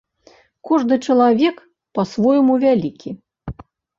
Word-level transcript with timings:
Кожны 0.69 0.95
чалавек 1.07 1.59
па-свойму 1.99 2.53
вялікі. 2.65 3.09